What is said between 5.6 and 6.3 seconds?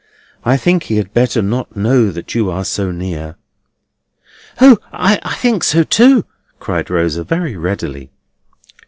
so too!"